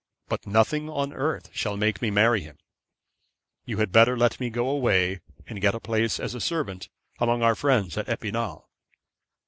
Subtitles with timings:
[0.29, 2.57] But nothing on earth shall make me marry him.
[3.65, 6.89] You had better let me go away, and get a place as a servant
[7.19, 8.67] among our friends at Epinal.'